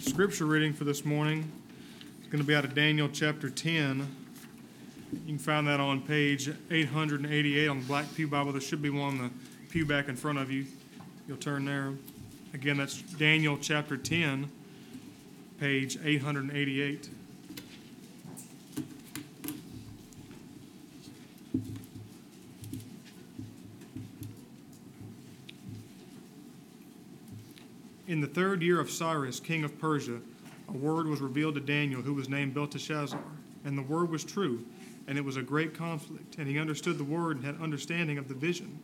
[0.00, 1.50] scripture reading for this morning
[2.20, 4.06] is going to be out of Daniel chapter 10.
[5.12, 8.52] You can find that on page 888 on the Black Pew Bible.
[8.52, 9.30] There should be one on the
[9.70, 10.66] pew back in front of you.
[11.28, 11.92] You'll turn there.
[12.54, 14.50] Again, that's Daniel chapter 10,
[15.60, 17.08] page 888.
[28.16, 30.22] In the third year of Cyrus, king of Persia,
[30.70, 33.20] a word was revealed to Daniel, who was named Belteshazzar.
[33.66, 34.64] And the word was true,
[35.06, 36.36] and it was a great conflict.
[36.38, 38.80] And he understood the word and had understanding of the vision.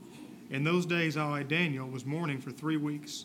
[0.50, 3.24] In those days, I, Daniel, was mourning for three weeks.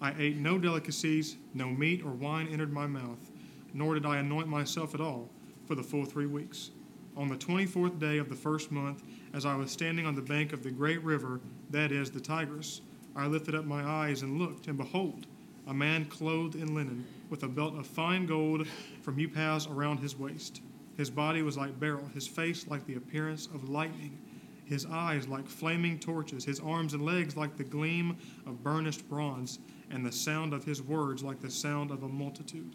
[0.00, 3.30] I ate no delicacies, no meat or wine entered my mouth,
[3.74, 5.28] nor did I anoint myself at all
[5.66, 6.70] for the full three weeks.
[7.14, 9.02] On the twenty fourth day of the first month,
[9.34, 12.80] as I was standing on the bank of the great river, that is, the Tigris,
[13.14, 15.26] I lifted up my eyes and looked, and behold,
[15.66, 18.66] a man clothed in linen, with a belt of fine gold
[19.02, 20.60] from Uphaz around his waist.
[20.96, 24.18] His body was like beryl, his face like the appearance of lightning,
[24.64, 29.58] his eyes like flaming torches, his arms and legs like the gleam of burnished bronze,
[29.90, 32.74] and the sound of his words like the sound of a multitude.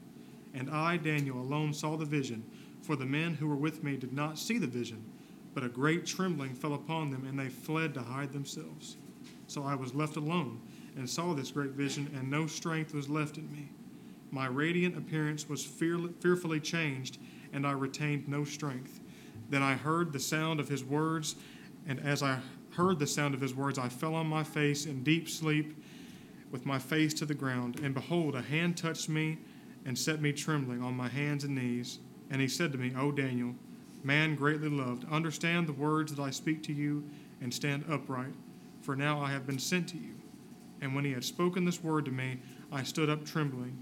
[0.53, 2.43] And I, Daniel, alone saw the vision,
[2.81, 5.03] for the men who were with me did not see the vision,
[5.53, 8.97] but a great trembling fell upon them, and they fled to hide themselves.
[9.47, 10.61] So I was left alone
[10.97, 13.69] and saw this great vision, and no strength was left in me.
[14.31, 17.17] My radiant appearance was fear- fearfully changed,
[17.53, 18.99] and I retained no strength.
[19.49, 21.35] Then I heard the sound of his words,
[21.87, 22.39] and as I
[22.71, 25.81] heard the sound of his words, I fell on my face in deep sleep,
[26.51, 27.79] with my face to the ground.
[27.81, 29.37] And behold, a hand touched me
[29.85, 31.99] and set me trembling on my hands and knees.
[32.29, 33.55] And he said to me, O Daniel,
[34.03, 37.03] man greatly loved, understand the words that I speak to you,
[37.41, 38.33] and stand upright,
[38.81, 40.15] for now I have been sent to you.
[40.81, 42.39] And when he had spoken this word to me,
[42.71, 43.81] I stood up trembling.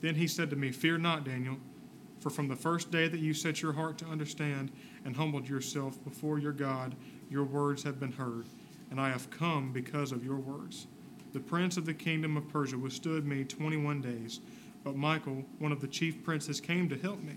[0.00, 1.56] Then he said to me, Fear not, Daniel,
[2.20, 4.70] for from the first day that you set your heart to understand
[5.04, 6.94] and humbled yourself before your God,
[7.30, 8.46] your words have been heard,
[8.90, 10.86] and I have come because of your words.
[11.32, 14.40] The prince of the kingdom of Persia withstood me twenty one days,
[14.84, 17.36] but Michael, one of the chief princes, came to help me.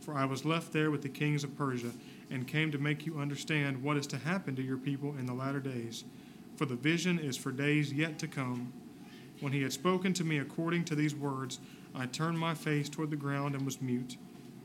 [0.00, 1.92] For I was left there with the kings of Persia,
[2.30, 5.34] and came to make you understand what is to happen to your people in the
[5.34, 6.04] latter days
[6.62, 8.72] for the vision is for days yet to come.
[9.40, 11.58] When he had spoken to me according to these words,
[11.92, 14.16] I turned my face toward the ground and was mute.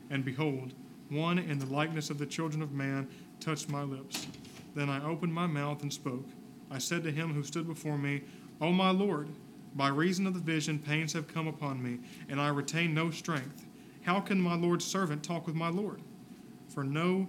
[0.08, 0.74] And behold,
[1.08, 3.08] one in the likeness of the children of man
[3.40, 4.28] touched my lips.
[4.76, 6.24] Then I opened my mouth and spoke.
[6.70, 8.22] I said to him who stood before me,
[8.60, 9.28] O my Lord,
[9.74, 11.98] by reason of the vision, pains have come upon me,
[12.28, 13.66] and I retain no strength.
[14.02, 16.00] How can my Lord's servant talk with my Lord?
[16.68, 17.26] For no,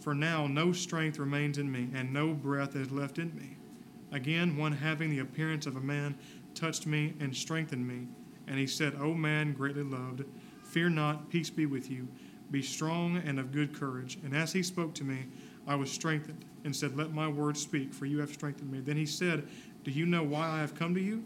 [0.00, 3.57] for now no strength remains in me, and no breath is left in me.
[4.12, 6.16] Again, one having the appearance of a man
[6.54, 8.08] touched me and strengthened me.
[8.46, 10.24] And he said, O man greatly loved,
[10.62, 12.08] fear not, peace be with you.
[12.50, 14.18] Be strong and of good courage.
[14.24, 15.26] And as he spoke to me,
[15.66, 18.80] I was strengthened, and said, Let my words speak, for you have strengthened me.
[18.80, 19.46] Then he said,
[19.84, 21.22] Do you know why I have come to you?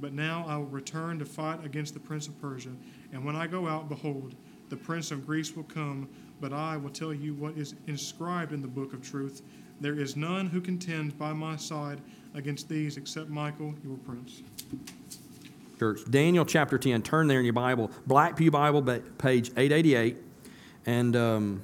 [0.00, 2.72] But now I will return to fight against the prince of Persia.
[3.12, 4.34] And when I go out, behold,
[4.70, 6.08] the prince of Greece will come,
[6.40, 9.42] but I will tell you what is inscribed in the book of truth.
[9.80, 12.00] There is none who contends by my side
[12.34, 14.42] against these except Michael, your prince.
[15.78, 17.02] Church, Daniel chapter 10.
[17.02, 18.82] Turn there in your Bible, Black Pew Bible,
[19.16, 20.18] page 888.
[20.84, 21.62] And um,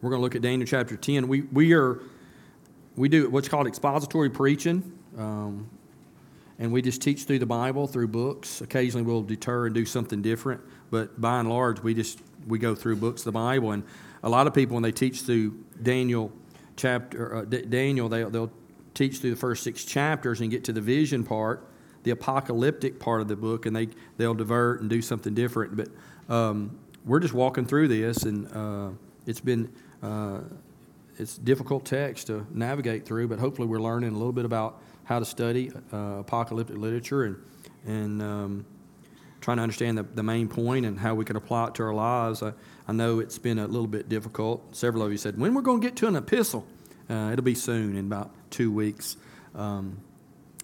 [0.00, 1.28] we're going to look at Daniel chapter 10.
[1.28, 2.00] We, we are,
[2.96, 4.98] we do what's called expository preaching.
[5.18, 5.68] Um,
[6.58, 8.62] and we just teach through the Bible, through books.
[8.62, 10.60] Occasionally we'll deter and do something different,
[10.90, 13.72] but by and large, we just we go through books of the Bible.
[13.72, 13.82] And
[14.22, 16.32] a lot of people, when they teach through Daniel
[16.76, 18.52] chapter, uh, D- Daniel, they, they'll
[18.94, 21.66] teach through the first six chapters and get to the vision part,
[22.02, 25.76] the apocalyptic part of the book, and they, they'll divert and do something different.
[25.76, 25.88] But
[26.34, 28.90] um, we're just walking through this, and uh,
[29.26, 29.72] it's been.
[30.02, 30.40] Uh,
[31.18, 35.18] it's difficult text to navigate through, but hopefully we're learning a little bit about how
[35.18, 37.36] to study uh, apocalyptic literature and
[37.86, 38.64] and um,
[39.40, 41.94] trying to understand the, the main point and how we can apply it to our
[41.94, 42.42] lives.
[42.42, 42.52] I,
[42.90, 44.74] I know it's been a little bit difficult.
[44.74, 46.66] Several of you said, when we're going to get to an epistle?
[47.08, 49.16] Uh, it'll be soon, in about two weeks.
[49.54, 49.98] Um,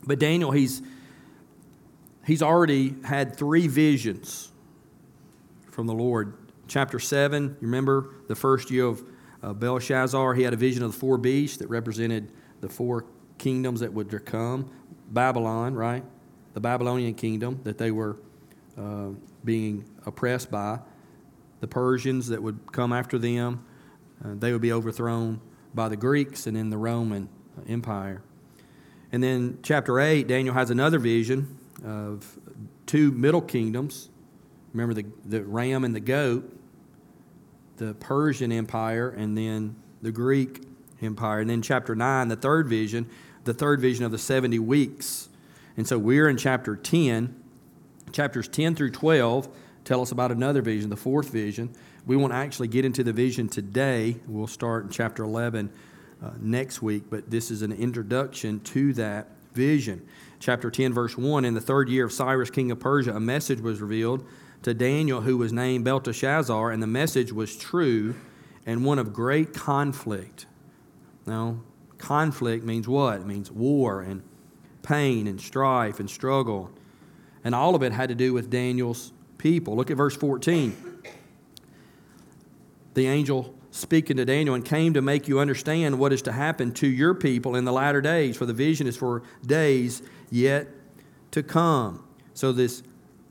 [0.04, 0.82] but Daniel, he's,
[2.26, 4.50] he's already had three visions
[5.70, 6.36] from the Lord.
[6.66, 9.04] Chapter 7, you remember the first year of
[9.40, 13.04] uh, Belshazzar, he had a vision of the four beasts that represented the four
[13.38, 14.68] kingdoms that would come.
[15.12, 16.02] Babylon, right?
[16.54, 18.16] The Babylonian kingdom that they were
[18.76, 19.10] uh,
[19.44, 20.80] being oppressed by.
[21.60, 23.64] The Persians that would come after them,
[24.24, 25.40] uh, they would be overthrown
[25.74, 27.28] by the Greeks and then the Roman
[27.68, 28.22] Empire.
[29.12, 32.38] And then, chapter 8, Daniel has another vision of
[32.86, 34.08] two middle kingdoms.
[34.72, 36.52] Remember the, the ram and the goat,
[37.76, 40.62] the Persian Empire, and then the Greek
[41.00, 41.40] Empire.
[41.40, 43.08] And then chapter 9, the third vision,
[43.44, 45.28] the third vision of the 70 weeks.
[45.76, 47.42] And so we're in chapter 10.
[48.12, 49.48] Chapters 10 through 12
[49.86, 51.72] tell us about another vision, the fourth vision.
[52.04, 54.16] We won't actually get into the vision today.
[54.26, 55.70] We'll start in chapter 11
[56.22, 60.06] uh, next week, but this is an introduction to that vision.
[60.40, 63.60] Chapter 10, verse 1 In the third year of Cyrus, king of Persia, a message
[63.60, 64.26] was revealed
[64.62, 68.16] to Daniel, who was named Belteshazzar, and the message was true
[68.66, 70.46] and one of great conflict.
[71.26, 71.60] Now,
[71.98, 73.20] conflict means what?
[73.20, 74.22] It means war and
[74.82, 76.72] pain and strife and struggle.
[77.44, 79.76] And all of it had to do with Daniel's people.
[79.76, 80.76] Look at verse 14.
[82.94, 86.72] The angel speaking to Daniel and came to make you understand what is to happen
[86.72, 90.68] to your people in the latter days, for the vision is for days yet
[91.32, 92.02] to come.
[92.32, 92.82] So, this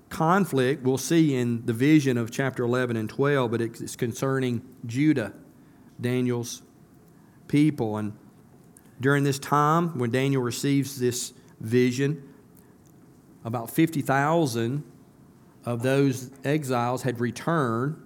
[0.10, 5.34] conflict we'll see in the vision of chapter 11 and 12, but it's concerning Judah,
[6.00, 6.62] Daniel's
[7.48, 7.98] people.
[7.98, 8.14] And
[9.02, 12.24] during this time, when Daniel receives this vision,
[13.44, 14.84] about 50,000
[15.66, 18.02] of those exiles had returned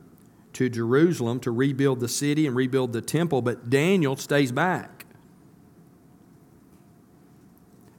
[0.53, 5.05] to Jerusalem to rebuild the city and rebuild the temple, but Daniel stays back.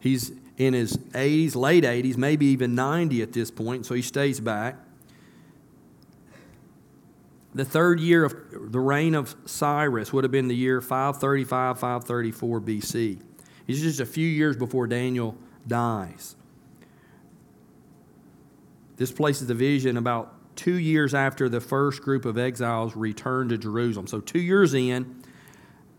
[0.01, 4.41] He's in his 80s, late 80s, maybe even 90 at this point, so he stays
[4.41, 4.77] back.
[7.55, 8.35] The third year of
[8.73, 13.21] the reign of Cyrus would have been the year 535, 534 BC.
[13.67, 15.37] It's just a few years before Daniel
[15.67, 16.37] dies.
[19.01, 23.57] This places the vision about two years after the first group of exiles returned to
[23.57, 24.07] Jerusalem.
[24.07, 25.23] So, two years in,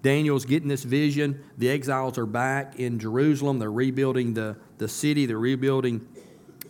[0.03, 1.44] Daniel's getting this vision.
[1.57, 3.57] The exiles are back in Jerusalem.
[3.57, 6.07] They're rebuilding the, the city, they're rebuilding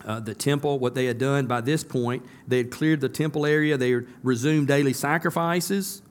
[0.06, 0.80] uh, the temple.
[0.80, 4.08] What they had done by this point, they had cleared the temple area, they had
[4.24, 6.02] resumed daily sacrifices,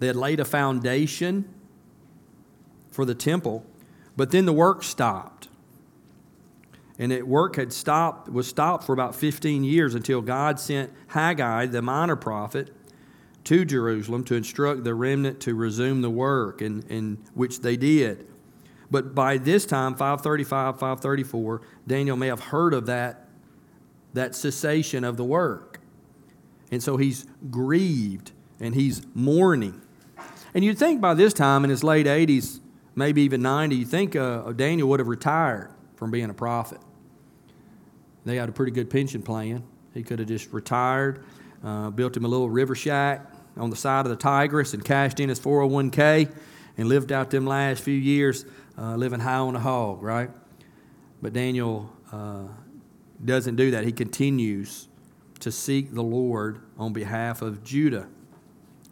[0.00, 1.48] they had laid a foundation
[2.90, 3.64] for the temple,
[4.16, 5.46] but then the work stopped
[6.98, 11.66] and that work had stopped was stopped for about 15 years until God sent Haggai,
[11.66, 12.72] the minor prophet,
[13.44, 18.26] to Jerusalem to instruct the remnant to resume the work, and, and which they did.
[18.90, 23.28] But by this time, 535, 534, Daniel may have heard of that,
[24.14, 25.80] that cessation of the work.
[26.70, 29.80] And so he's grieved and he's mourning.
[30.54, 32.60] And you'd think by this time, in his late 80s,
[32.94, 36.80] maybe even 90, you'd think uh, Daniel would have retired from being a prophet.
[38.26, 39.62] They had a pretty good pension plan.
[39.94, 41.24] He could have just retired,
[41.64, 45.20] uh, built him a little river shack on the side of the Tigris, and cashed
[45.20, 46.30] in his 401k
[46.76, 48.44] and lived out them last few years
[48.76, 50.28] uh, living high on the hog, right?
[51.22, 52.48] But Daniel uh,
[53.24, 53.84] doesn't do that.
[53.84, 54.88] He continues
[55.40, 58.08] to seek the Lord on behalf of Judah,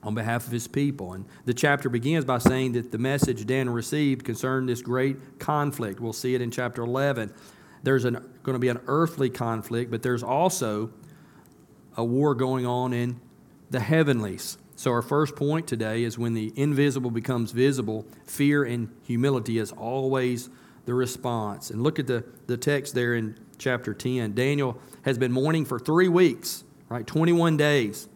[0.02, 1.12] on behalf of his people.
[1.12, 5.98] And the chapter begins by saying that the message Daniel received concerned this great conflict.
[5.98, 7.34] We'll see it in chapter 11
[7.84, 10.90] there's an, going to be an earthly conflict, but there's also
[11.96, 13.20] a war going on in
[13.70, 14.58] the heavenlies.
[14.76, 19.70] So, our first point today is when the invisible becomes visible, fear and humility is
[19.70, 20.50] always
[20.84, 21.70] the response.
[21.70, 24.34] And look at the, the text there in chapter 10.
[24.34, 27.06] Daniel has been mourning for three weeks, right?
[27.06, 28.08] 21 days.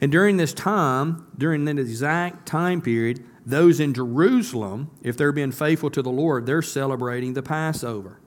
[0.00, 5.52] And during this time, during that exact time period, those in Jerusalem, if they're being
[5.52, 8.18] faithful to the Lord, they're celebrating the Passover.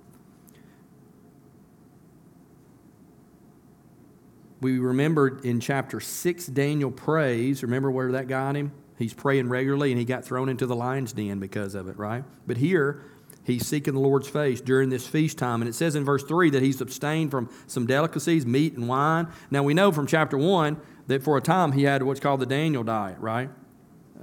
[4.61, 7.63] We remembered in chapter 6, Daniel prays.
[7.63, 8.71] Remember where that got him?
[8.97, 12.25] He's praying regularly and he got thrown into the lion's den because of it, right?
[12.45, 13.01] But here,
[13.45, 15.61] he's seeking the Lord's face during this feast time.
[15.61, 19.27] And it says in verse 3 that he's abstained from some delicacies, meat and wine.
[19.49, 22.45] Now, we know from chapter 1 that for a time he had what's called the
[22.45, 23.49] Daniel diet, right?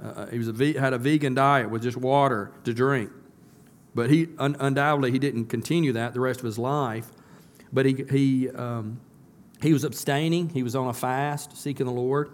[0.01, 3.09] Uh, he was a, had a vegan diet with just water to drink.
[3.95, 7.09] But he un- undoubtedly he didn't continue that the rest of his life.
[7.73, 8.99] But he, he um,
[9.61, 12.31] he was abstaining, he was on a fast, seeking the Lord.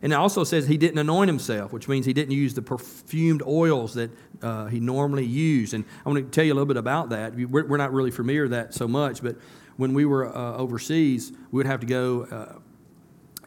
[0.00, 3.42] And it also says he didn't anoint himself, which means he didn't use the perfumed
[3.46, 4.10] oils that
[4.42, 5.74] uh, he normally used.
[5.74, 7.34] And I want to tell you a little bit about that.
[7.34, 9.36] We're, we're not really familiar with that so much, but
[9.76, 12.58] when we were uh, overseas, we would have to go uh,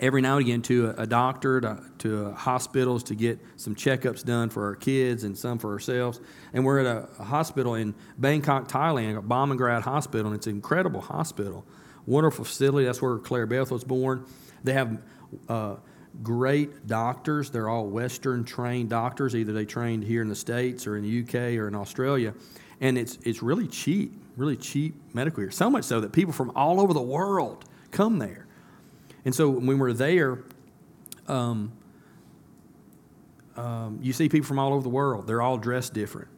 [0.01, 4.49] every now and again to a, doctor, to, to hospitals to get some checkups done
[4.49, 6.19] for our kids and some for ourselves.
[6.53, 10.55] And we're at a, a hospital in Bangkok, Thailand, a Bumrungrad Hospital, and it's an
[10.55, 11.65] incredible hospital
[12.05, 12.85] wonderful facility.
[12.85, 14.25] That's where Claire Beth was born.
[14.63, 15.01] They have
[15.47, 15.75] uh,
[16.23, 17.49] great doctors.
[17.49, 19.35] They're all Western trained doctors.
[19.35, 22.33] Either they trained here in the States or in the UK or in Australia.
[22.79, 25.51] And it's, it's really cheap, really cheap medical care.
[25.51, 28.47] So much so that people from all over the world come there.
[29.23, 30.39] And so when we're there,
[31.27, 31.71] um,
[33.55, 35.27] um, you see people from all over the world.
[35.27, 36.29] They're all dressed different.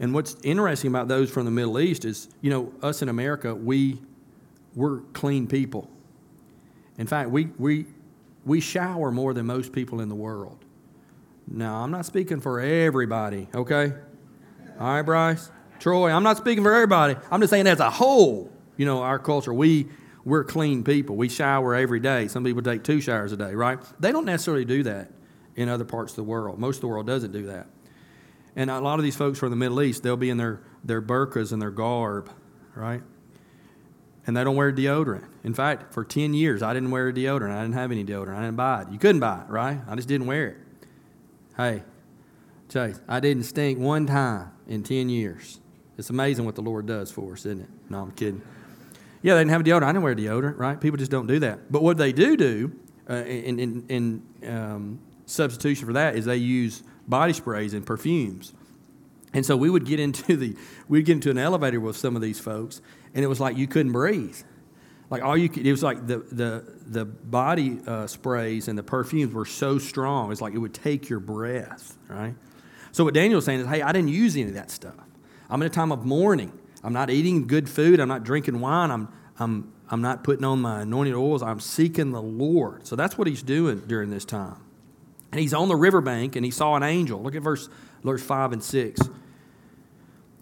[0.00, 3.54] And what's interesting about those from the Middle East is, you know, us in America,
[3.54, 4.00] we
[4.78, 5.90] we're clean people.
[6.98, 7.86] In fact, we we
[8.44, 10.64] we shower more than most people in the world.
[11.48, 13.92] Now, I'm not speaking for everybody, okay?
[14.78, 16.10] All right, Bryce, Troy.
[16.12, 17.16] I'm not speaking for everybody.
[17.30, 18.52] I'm just saying as a whole.
[18.76, 19.88] You know, our culture, we
[20.24, 21.16] we're clean people.
[21.16, 22.28] We shower every day.
[22.28, 23.80] Some people take two showers a day, right?
[23.98, 25.10] They don't necessarily do that
[25.56, 26.60] in other parts of the world.
[26.60, 27.66] Most of the world doesn't do that.
[28.54, 31.02] And a lot of these folks from the Middle East, they'll be in their, their
[31.02, 32.30] burqas and their garb,
[32.76, 33.02] right?
[34.28, 35.24] And they don't wear deodorant.
[35.42, 37.50] In fact, for 10 years, I didn't wear deodorant.
[37.50, 38.36] I didn't have any deodorant.
[38.36, 38.90] I didn't buy it.
[38.90, 39.80] You couldn't buy it, right?
[39.88, 40.56] I just didn't wear it.
[41.56, 41.82] Hey,
[42.68, 45.60] Chase, I didn't stink one time in 10 years.
[45.96, 47.70] It's amazing what the Lord does for us, isn't it?
[47.88, 48.42] No, I'm kidding.
[49.22, 49.84] Yeah, they didn't have deodorant.
[49.84, 50.78] I didn't wear deodorant, right?
[50.78, 51.72] People just don't do that.
[51.72, 52.72] But what they do do
[53.08, 53.86] uh, in, in,
[54.42, 58.52] in um, substitution for that is they use body sprays and perfumes.
[59.32, 60.54] And so we would get into the
[60.86, 62.80] we'd get into an elevator with some of these folks,
[63.14, 64.36] and it was like you couldn't breathe.
[65.10, 68.82] Like all you could, it was like the the the body uh, sprays and the
[68.82, 70.30] perfumes were so strong.
[70.30, 72.34] It's like it would take your breath, right?
[72.92, 74.94] So what Daniel's saying is, hey, I didn't use any of that stuff.
[75.48, 76.52] I'm in a time of mourning.
[76.84, 78.00] I'm not eating good food.
[78.00, 78.90] I'm not drinking wine.
[78.90, 81.42] I'm I'm I'm not putting on my anointed oils.
[81.42, 82.86] I'm seeking the Lord.
[82.86, 84.62] So that's what he's doing during this time.
[85.32, 87.22] And he's on the riverbank and he saw an angel.
[87.22, 87.68] Look at verse,
[88.02, 89.00] verse 5 and 6.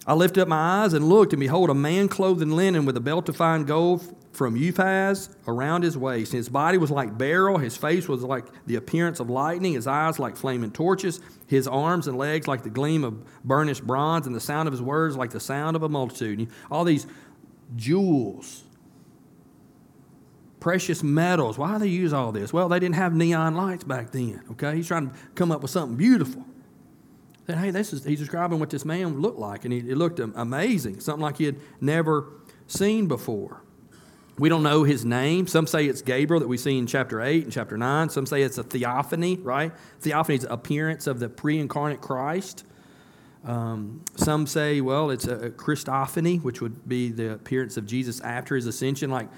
[0.06, 2.96] I lifted up my eyes and looked, and behold, a man clothed in linen with
[2.96, 6.32] a belt of fine gold from Uphaz around his waist.
[6.32, 10.18] His body was like beryl, his face was like the appearance of lightning, his eyes
[10.18, 14.40] like flaming torches, his arms and legs like the gleam of burnished bronze, and the
[14.40, 16.48] sound of his words like the sound of a multitude.
[16.70, 17.06] All these
[17.74, 18.62] jewels
[20.60, 21.58] precious metals.
[21.58, 22.52] Why do they use all this?
[22.52, 24.74] Well, they didn't have neon lights back then, okay?
[24.74, 26.44] He's trying to come up with something beautiful.
[27.46, 30.18] Then, hey, this is, he's describing what this man looked like, and he, it looked
[30.18, 32.32] amazing, something like he had never
[32.66, 33.62] seen before.
[34.38, 35.46] We don't know his name.
[35.46, 38.10] Some say it's Gabriel that we see in chapter 8 and chapter 9.
[38.10, 39.72] Some say it's a theophany, right?
[40.00, 42.64] Theophany is appearance of the pre incarnate Christ.
[43.44, 48.56] Um, some say, well, it's a Christophany, which would be the appearance of Jesus after
[48.56, 49.28] his ascension, like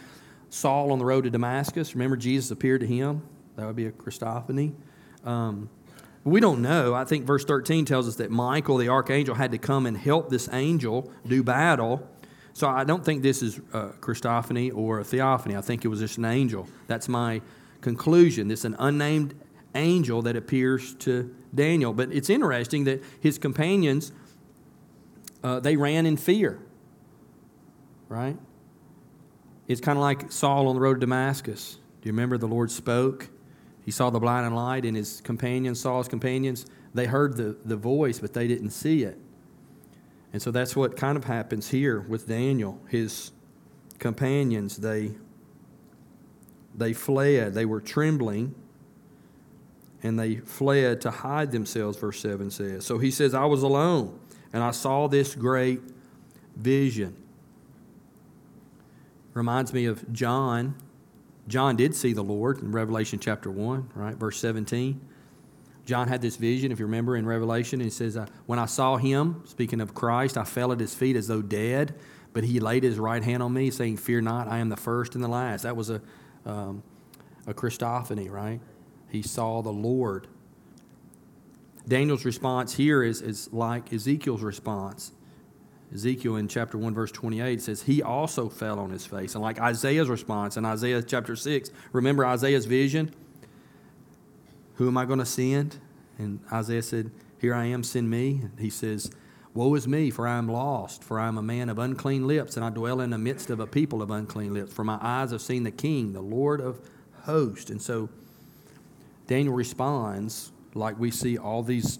[0.50, 1.95] Saul on the road to Damascus.
[1.95, 3.23] Remember, Jesus appeared to him.
[3.57, 4.73] That would be a Christophany.
[5.25, 5.69] Um,
[6.25, 6.95] we don't know.
[6.95, 10.31] I think verse 13 tells us that Michael, the archangel, had to come and help
[10.31, 12.07] this angel do battle.
[12.53, 15.57] So I don't think this is a Christophany or a theophany.
[15.57, 16.69] I think it was just an angel.
[16.87, 17.41] That's my
[17.81, 18.49] conclusion.
[18.49, 19.35] This is an unnamed
[19.75, 21.93] angel that appears to Daniel.
[21.93, 24.13] But it's interesting that his companions,
[25.43, 26.59] uh, they ran in fear,
[28.09, 28.37] right?
[29.67, 31.79] It's kind of like Saul on the road to Damascus.
[32.01, 33.29] Do you remember the Lord spoke?
[33.88, 37.75] He saw the blinding light, and his companions, saw his companions, they heard the, the
[37.75, 39.16] voice, but they didn't see it.
[40.30, 42.78] And so that's what kind of happens here with Daniel.
[42.90, 43.33] His
[43.99, 45.12] companions, they,
[46.75, 47.54] they fled.
[47.54, 48.54] They were trembling,
[50.02, 52.85] and they fled to hide themselves, verse 7 says.
[52.85, 54.21] So he says, I was alone,
[54.52, 55.80] and I saw this great
[56.54, 57.16] vision.
[59.33, 60.75] Reminds me of John.
[61.49, 64.14] John did see the Lord in Revelation chapter 1, right?
[64.14, 65.00] Verse 17.
[65.87, 69.43] John had this vision, if you remember in Revelation, he says, When I saw him,
[69.47, 71.95] speaking of Christ, I fell at his feet as though dead,
[72.35, 75.14] but he laid his right hand on me, saying, Fear not, I am the first
[75.14, 75.62] and the last.
[75.62, 76.02] That was a,
[76.45, 76.83] um,
[77.47, 78.61] a Christophany, right?
[79.09, 80.26] He saw the Lord.
[81.88, 85.12] Daniel's response here is, is like Ezekiel's response.
[85.92, 89.35] Ezekiel in chapter 1, verse 28 says, He also fell on his face.
[89.35, 93.14] And like Isaiah's response in Isaiah chapter 6, remember Isaiah's vision?
[94.75, 95.78] Who am I going to send?
[96.18, 98.40] And Isaiah said, Here I am, send me.
[98.42, 99.11] And he says,
[99.54, 102.57] Woe is me, for I am lost, for I am a man of unclean lips,
[102.57, 104.73] and I dwell in the midst of a people of unclean lips.
[104.73, 106.78] For my eyes have seen the King, the Lord of
[107.23, 107.71] hosts.
[107.71, 108.11] And so
[109.26, 111.99] Daniel responds like we see all these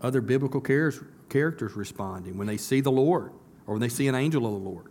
[0.00, 3.32] other biblical characters characters responding when they see the Lord
[3.66, 4.86] or when they see an angel of the Lord.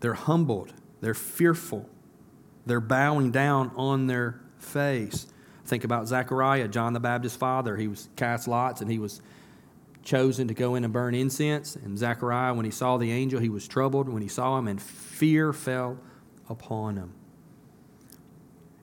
[0.00, 1.88] They're humbled, they're fearful,
[2.66, 5.26] they're bowing down on their face.
[5.64, 7.76] Think about Zechariah, John the Baptist's father.
[7.76, 9.20] He was cast lots and he was
[10.02, 11.76] chosen to go in and burn incense.
[11.76, 14.80] And Zechariah, when he saw the angel, he was troubled when he saw him, and
[14.80, 15.98] fear fell
[16.48, 17.12] upon him.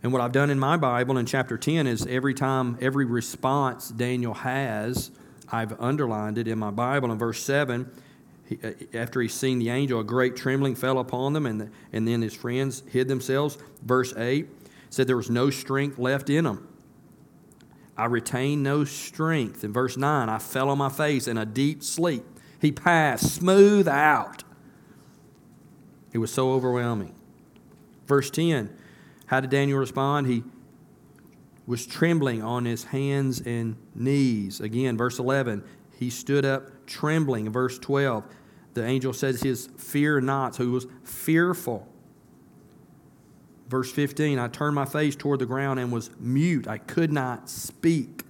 [0.03, 3.89] And what I've done in my Bible in chapter 10 is every time, every response
[3.89, 5.11] Daniel has,
[5.51, 7.11] I've underlined it in my Bible.
[7.11, 7.89] In verse 7,
[8.45, 11.69] he, uh, after he's seen the angel, a great trembling fell upon them, and, the,
[11.91, 13.57] and then his friends hid themselves.
[13.83, 14.47] Verse 8
[14.89, 16.67] said there was no strength left in them.
[17.97, 19.63] I retained no strength.
[19.63, 22.23] In verse 9, I fell on my face in a deep sleep.
[22.61, 24.43] He passed smooth out.
[26.13, 27.15] It was so overwhelming.
[28.05, 28.69] Verse 10,
[29.27, 30.27] how did Daniel respond?
[30.27, 30.43] He
[31.65, 34.61] was trembling on his hands and knees.
[34.61, 35.63] Again, verse 11,
[35.99, 37.51] he stood up trembling.
[37.51, 38.23] Verse 12,
[38.73, 41.87] the angel says his fear not, so he was fearful.
[43.67, 46.67] Verse 15, I turned my face toward the ground and was mute.
[46.67, 48.23] I could not speak.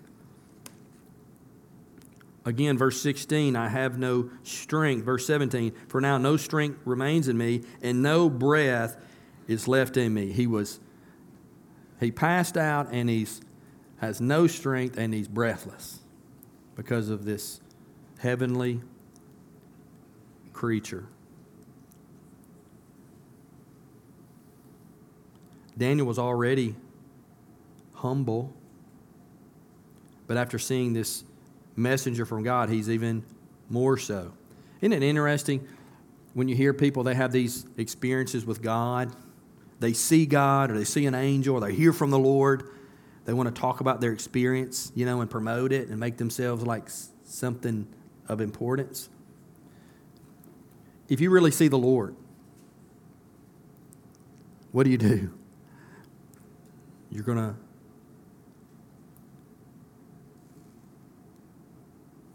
[2.43, 5.03] Again, verse 16, I have no strength.
[5.03, 8.97] Verse 17, for now no strength remains in me, and no breath
[9.47, 10.31] is left in me.
[10.31, 10.79] He was,
[11.99, 13.41] he passed out and he's
[13.97, 15.99] has no strength and he's breathless
[16.75, 17.59] because of this
[18.19, 18.81] heavenly
[20.53, 21.05] creature.
[25.77, 26.75] Daniel was already
[27.93, 28.53] humble,
[30.25, 31.23] but after seeing this
[31.75, 33.23] messenger from God, he's even
[33.69, 34.33] more so.
[34.81, 35.67] Isn't it interesting
[36.33, 39.15] when you hear people, they have these experiences with God?
[39.79, 42.69] They see God, or they see an angel, or they hear from the Lord.
[43.25, 46.63] They want to talk about their experience, you know, and promote it and make themselves
[46.63, 46.89] like
[47.23, 47.87] something
[48.27, 49.09] of importance.
[51.09, 52.15] If you really see the Lord,
[54.71, 55.33] what do you do?
[57.11, 57.55] You're going to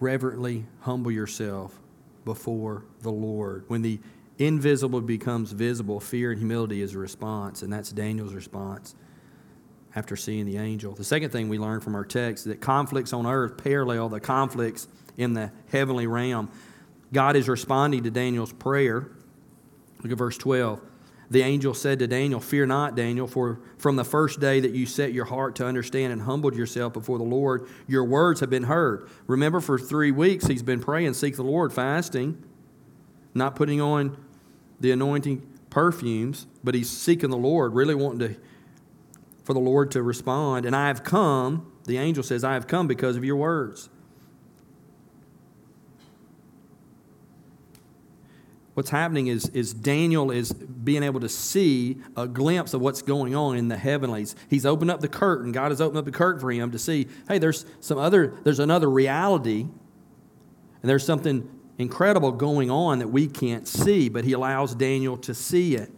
[0.01, 1.79] reverently humble yourself
[2.25, 3.65] before the Lord.
[3.69, 4.01] When the
[4.39, 8.95] invisible becomes visible, fear and humility is a response, and that's Daniel's response
[9.95, 10.95] after seeing the angel.
[10.95, 14.21] The second thing we learn from our text is that conflicts on earth parallel the
[14.21, 16.51] conflicts in the heavenly realm.
[17.13, 19.11] God is responding to Daniel's prayer.
[20.03, 20.81] Look at verse 12.
[21.31, 24.85] The angel said to Daniel, Fear not, Daniel, for from the first day that you
[24.85, 28.65] set your heart to understand and humbled yourself before the Lord, your words have been
[28.65, 29.09] heard.
[29.27, 32.43] Remember, for three weeks he's been praying, Seek the Lord, fasting,
[33.35, 34.17] not putting on
[34.83, 38.41] the anointing perfumes, but he's seeking the Lord, really wanting to
[39.45, 40.67] for the Lord to respond.
[40.67, 43.89] And I have come, the angel says, I have come because of your words.
[48.75, 53.35] What's happening is, is Daniel is being able to see a glimpse of what's going
[53.35, 54.35] on in the heavenlies.
[54.49, 55.53] He's opened up the curtain.
[55.53, 58.61] God has opened up the curtain for him to see, hey, there's some other, there's
[58.61, 59.71] another reality, and
[60.91, 61.51] there's something
[61.83, 65.91] incredible going on that we can't see, but he allows Daniel to see it.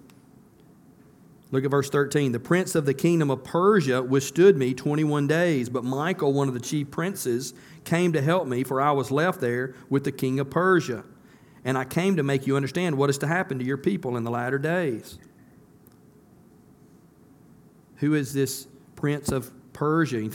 [1.53, 2.33] Look at verse 13.
[2.33, 6.55] The prince of the kingdom of Persia withstood me 21 days, but Michael, one of
[6.55, 10.41] the chief princes, came to help me, for I was left there with the king
[10.41, 11.05] of Persia.
[11.65, 14.25] And I came to make you understand what is to happen to your people in
[14.25, 15.19] the latter days.
[17.97, 18.67] Who is this
[18.97, 20.29] prince of Persia?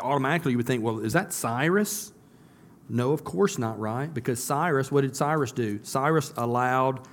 [0.00, 2.12] Automatically, you would think, well, is that Cyrus?
[2.88, 4.12] No, of course not, right?
[4.12, 5.80] Because Cyrus, what did Cyrus do?
[5.82, 7.06] Cyrus allowed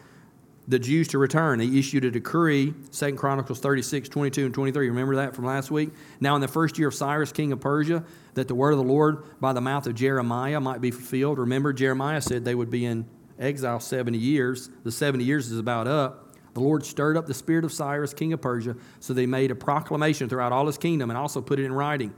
[0.67, 1.59] the Jews to return.
[1.59, 4.89] He issued a decree, 2 Chronicles 36, 22, and 23.
[4.89, 5.89] Remember that from last week?
[6.19, 8.03] Now, in the first year of Cyrus, king of Persia,
[8.36, 11.39] that the word of the Lord by the mouth of Jeremiah might be fulfilled.
[11.39, 13.05] Remember, Jeremiah said they would be in
[13.39, 14.69] exile 70 years.
[14.83, 16.36] The 70 years is about up.
[16.53, 19.55] The Lord stirred up the spirit of Cyrus, king of Persia, so they made a
[19.55, 22.13] proclamation throughout all his kingdom and also put it in writing.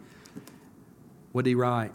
[1.32, 1.94] What did he write?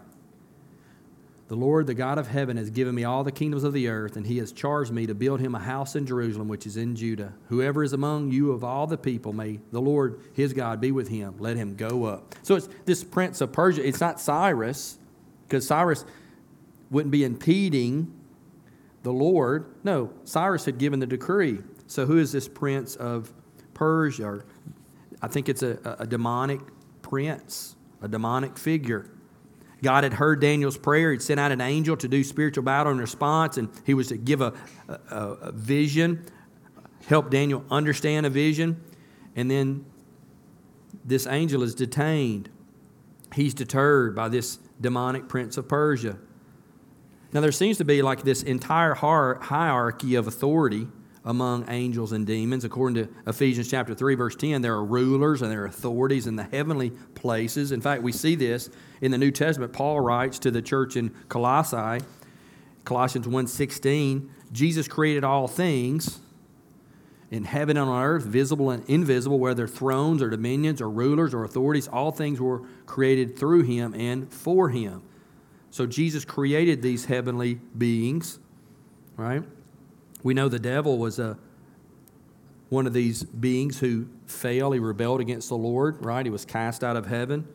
[1.51, 4.15] The Lord, the God of heaven, has given me all the kingdoms of the earth,
[4.15, 6.95] and he has charged me to build him a house in Jerusalem, which is in
[6.95, 7.33] Judah.
[7.49, 11.09] Whoever is among you of all the people, may the Lord, his God, be with
[11.09, 11.35] him.
[11.39, 12.35] Let him go up.
[12.41, 13.85] So it's this prince of Persia.
[13.85, 14.97] It's not Cyrus,
[15.45, 16.05] because Cyrus
[16.89, 18.13] wouldn't be impeding
[19.03, 19.75] the Lord.
[19.83, 21.59] No, Cyrus had given the decree.
[21.85, 23.33] So who is this prince of
[23.73, 24.45] Persia?
[25.21, 26.61] I think it's a, a demonic
[27.01, 29.11] prince, a demonic figure.
[29.83, 31.11] God had heard Daniel's prayer.
[31.11, 34.17] He'd sent out an angel to do spiritual battle in response, and he was to
[34.17, 34.53] give a,
[34.87, 36.25] a, a vision,
[37.07, 38.81] help Daniel understand a vision.
[39.35, 39.85] And then
[41.03, 42.49] this angel is detained.
[43.33, 46.17] He's deterred by this demonic prince of Persia.
[47.33, 50.89] Now, there seems to be like this entire hierarchy of authority
[51.23, 52.63] among angels and demons.
[52.63, 56.35] According to Ephesians chapter 3, verse 10, there are rulers and there are authorities in
[56.35, 57.71] the heavenly places.
[57.71, 58.69] In fact, we see this
[59.01, 59.73] in the New Testament.
[59.73, 62.03] Paul writes to the church in Colossae,
[62.85, 66.19] Colossians 1.16, Jesus created all things
[67.29, 71.45] in heaven and on earth, visible and invisible, whether thrones or dominions or rulers or
[71.45, 75.01] authorities, all things were created through him and for him.
[75.69, 78.39] So Jesus created these heavenly beings,
[79.15, 79.43] right?
[80.23, 81.37] We know the devil was a
[82.69, 84.71] one of these beings who fell.
[84.71, 86.25] He rebelled against the Lord, right?
[86.25, 87.45] He was cast out of heaven.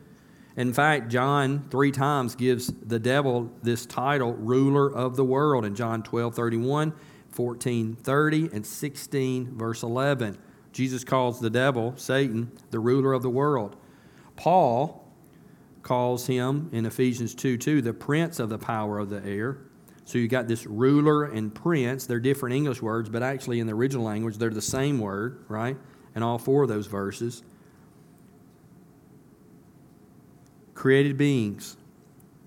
[0.57, 5.74] In fact, John three times gives the devil this title, ruler of the world, in
[5.74, 6.92] John 12 31,
[7.31, 10.37] 14 30, and 16, verse 11.
[10.72, 13.76] Jesus calls the devil, Satan, the ruler of the world.
[14.37, 15.11] Paul
[15.83, 19.59] calls him in Ephesians 2 2, the prince of the power of the air.
[20.07, 22.07] So you got this ruler and prince.
[22.07, 25.77] They're different English words, but actually in the original language, they're the same word, right?
[26.14, 27.42] In all four of those verses.
[30.75, 31.77] Created beings,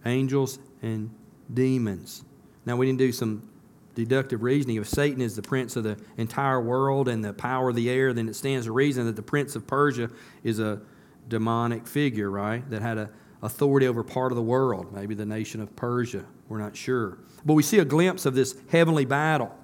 [0.06, 1.14] angels and
[1.54, 2.24] demons.
[2.66, 3.50] Now we didn't do some
[3.94, 4.78] deductive reasoning.
[4.78, 8.14] If Satan is the prince of the entire world and the power of the air,
[8.14, 10.10] then it stands to reason that the prince of Persia
[10.46, 10.82] is a
[11.28, 12.68] demonic figure, right?
[12.70, 13.10] That had a
[13.42, 16.26] authority over part of the world, maybe the nation of Persia.
[16.48, 17.20] We're not sure.
[17.46, 19.56] But we see a glimpse of this heavenly battle.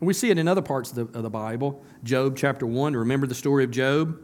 [0.00, 1.82] We see it in other parts of the, of the Bible.
[2.02, 4.20] Job chapter 1, remember the story of Job?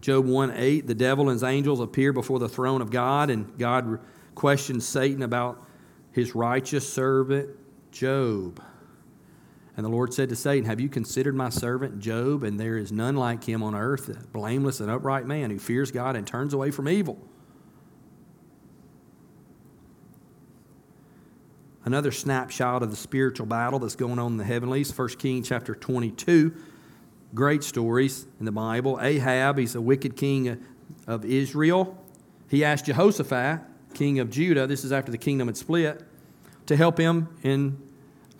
[0.00, 3.56] Job 1 8, the devil and his angels appear before the throne of God, and
[3.58, 3.98] God
[4.34, 5.64] questions Satan about
[6.12, 7.50] his righteous servant
[7.90, 8.62] Job.
[9.76, 12.42] And the Lord said to Satan, Have you considered my servant Job?
[12.42, 15.90] And there is none like him on earth, a blameless and upright man who fears
[15.90, 17.18] God and turns away from evil.
[21.84, 25.74] Another snapshot of the spiritual battle that's going on in the heavenlies, 1 Kings chapter
[25.74, 26.54] 22.
[27.34, 28.98] Great stories in the Bible.
[29.00, 30.64] Ahab, he's a wicked king
[31.06, 32.02] of Israel.
[32.48, 33.60] He asked Jehoshaphat,
[33.92, 36.02] king of Judah, this is after the kingdom had split,
[36.64, 37.78] to help him in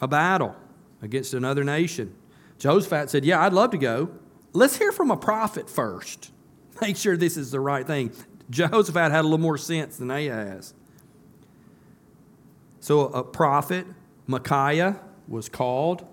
[0.01, 0.57] a battle
[1.03, 2.15] against another nation.
[2.59, 4.11] Jehoshaphat said, Yeah, I'd love to go.
[4.53, 6.33] Let's hear from a prophet first.
[6.81, 8.13] Make sure this is the right thing.
[8.51, 10.75] Jehoshaphat had a little more sense than Ahaz.
[12.81, 13.87] So a prophet,
[14.27, 16.07] Micaiah, was called.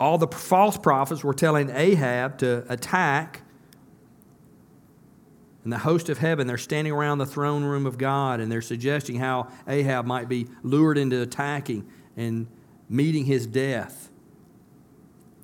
[0.00, 3.42] All the false prophets were telling Ahab to attack.
[5.64, 8.60] And the host of heaven, they're standing around the throne room of God and they're
[8.60, 12.46] suggesting how Ahab might be lured into attacking and
[12.88, 14.10] meeting his death.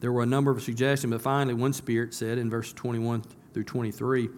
[0.00, 3.22] There were a number of suggestions, but finally, one spirit said in verse 21
[3.54, 4.28] through 23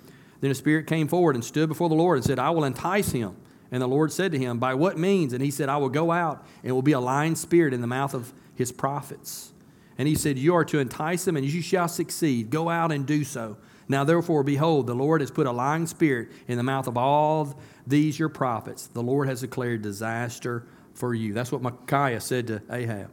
[0.40, 3.12] Then a spirit came forward and stood before the Lord and said, I will entice
[3.12, 3.37] him.
[3.71, 5.33] And the Lord said to him, By what means?
[5.33, 7.87] And he said, I will go out and will be a lying spirit in the
[7.87, 9.53] mouth of his prophets.
[9.97, 12.51] And he said, You are to entice them, and you shall succeed.
[12.51, 13.57] Go out and do so.
[13.88, 17.59] Now, therefore, behold, the Lord has put a lying spirit in the mouth of all
[17.87, 18.87] these your prophets.
[18.87, 21.33] The Lord has declared disaster for you.
[21.33, 23.11] That's what Micaiah said to Ahab.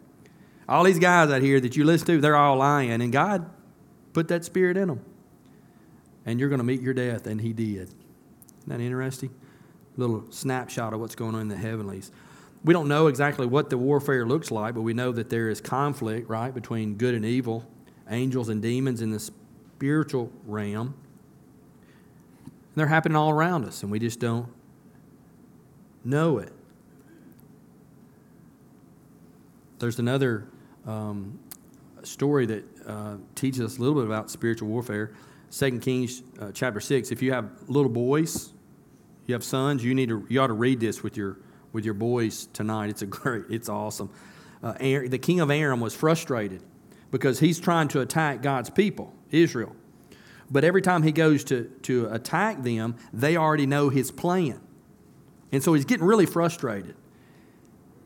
[0.70, 3.50] All these guys out here that you listen to, they're all lying, and God
[4.14, 5.04] put that spirit in them.
[6.26, 7.90] And you're going to meet your death, and he did.
[7.90, 9.34] Isn't that interesting?
[9.98, 12.12] little snapshot of what's going on in the heavenlies.
[12.64, 15.60] We don't know exactly what the warfare looks like, but we know that there is
[15.62, 17.66] conflict, right, between good and evil,
[18.10, 20.94] angels and demons in the spiritual realm.
[22.46, 24.48] And they're happening all around us, and we just don't
[26.04, 26.54] know it.
[29.82, 30.48] There's another
[30.86, 31.40] um,
[32.04, 35.14] story that uh, teaches us a little bit about spiritual warfare.
[35.50, 37.12] Second Kings uh, chapter six.
[37.12, 38.54] If you have little boys,
[39.26, 41.40] you have sons, you need to you ought to read this with your
[41.74, 42.92] with your boys tonight.
[42.92, 44.12] It's a great, it's awesome.
[44.62, 46.62] Uh, the king of Aram was frustrated
[47.10, 49.76] because he's trying to attack God's people, Israel.
[50.52, 54.60] But every time he goes to, to attack them, they already know his plan.
[55.52, 56.96] And so he's getting really frustrated.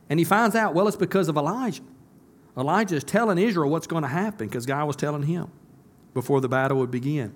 [0.09, 1.81] And he finds out, well, it's because of Elijah.
[2.57, 5.51] Elijah is telling Israel what's going to happen because God was telling him
[6.13, 7.33] before the battle would begin.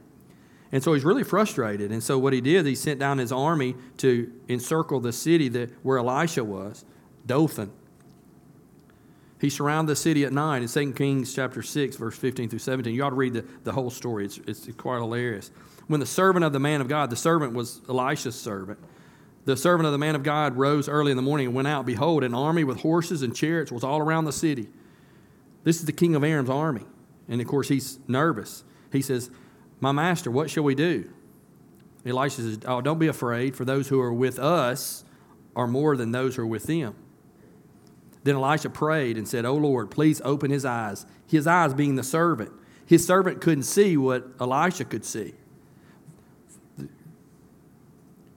[0.72, 1.92] And so he's really frustrated.
[1.92, 5.72] And so what he did, he sent down his army to encircle the city that,
[5.84, 6.86] where Elisha was,
[7.26, 7.72] Dothan.
[9.42, 12.94] He surrounded the city at night in 2 Kings chapter 6, verse 15 through 17.
[12.94, 14.26] You ought to read the, the whole story.
[14.26, 15.50] It's, it's quite hilarious.
[15.88, 18.80] When the servant of the man of God, the servant was Elisha's servant,
[19.50, 21.86] the servant of the man of God rose early in the morning and went out.
[21.86, 24.68] Behold, an army with horses and chariots was all around the city.
[25.64, 26.86] This is the king of Aram's army.
[27.28, 28.64] And of course, he's nervous.
[28.92, 29.30] He says,
[29.80, 31.10] my master, what shall we do?
[32.06, 35.04] Elisha says, Oh, don't be afraid, for those who are with us
[35.56, 36.96] are more than those who are with them.
[38.24, 41.06] Then Elisha prayed and said, Oh Lord, please open his eyes.
[41.28, 42.52] His eyes being the servant.
[42.86, 45.34] His servant couldn't see what Elisha could see.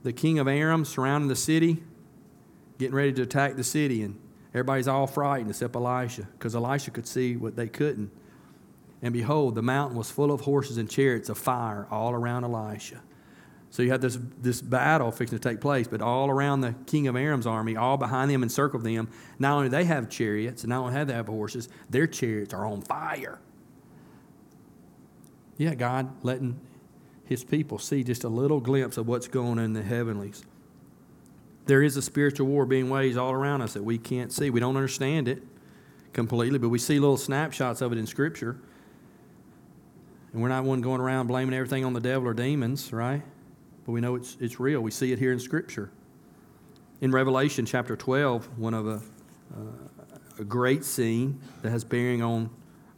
[0.03, 1.81] The king of Aram surrounding the city,
[2.77, 4.19] getting ready to attack the city, and
[4.53, 8.11] everybody's all frightened except Elisha, because Elisha could see what they couldn't.
[9.01, 13.01] And behold, the mountain was full of horses and chariots of fire all around Elisha.
[13.69, 17.07] So you have this, this battle fixing to take place, but all around the king
[17.07, 19.09] of Aram's army, all behind them, encircled them.
[19.39, 22.65] Not only they have chariots, and not only have they have horses, their chariots are
[22.65, 23.39] on fire.
[25.57, 26.59] Yeah, God letting
[27.33, 30.43] his people see just a little glimpse of what's going on in the heavenlies.
[31.65, 34.51] There is a spiritual war being waged all around us that we can't see.
[34.51, 35.41] We don't understand it
[36.13, 38.57] completely, but we see little snapshots of it in Scripture.
[40.31, 43.23] And we're not one going around blaming everything on the devil or demons, right?
[43.85, 44.81] But we know it's, it's real.
[44.81, 45.89] We see it here in Scripture.
[47.01, 49.01] In Revelation chapter 12, one of a,
[49.57, 52.51] uh, a great scene that has bearing on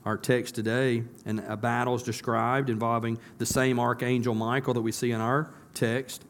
[0.06, 4.92] our text today, and a battle is described involving the same archangel Michael that we
[4.92, 6.24] see in our text.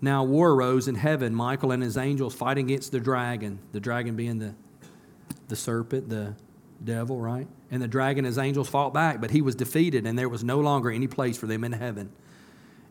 [0.00, 1.34] Now, war arose in heaven.
[1.34, 4.54] Michael and his angels fighting against the dragon, the dragon being the,
[5.48, 6.34] the serpent, the
[6.84, 7.46] devil, right?
[7.70, 10.44] And the dragon and his angels fought back, but he was defeated, and there was
[10.44, 12.10] no longer any place for them in heaven.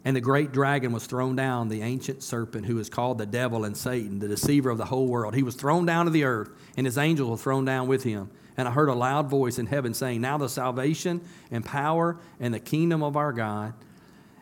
[0.04, 3.66] And the great dragon was thrown down, the ancient serpent who is called the devil
[3.66, 5.36] and Satan, the deceiver of the whole world.
[5.36, 8.30] He was thrown down to the earth, and his angels were thrown down with him.
[8.58, 12.54] And I heard a loud voice in heaven saying, Now the salvation and power and
[12.54, 13.74] the kingdom of our God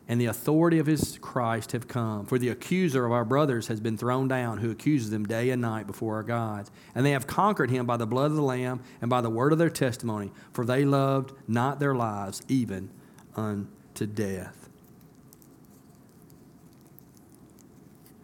[0.07, 2.25] and the authority of his Christ have come.
[2.25, 5.61] For the accuser of our brothers has been thrown down, who accuses them day and
[5.61, 6.69] night before our God.
[6.93, 9.53] And they have conquered him by the blood of the Lamb and by the word
[9.53, 12.89] of their testimony, for they loved not their lives even
[13.35, 14.69] unto death.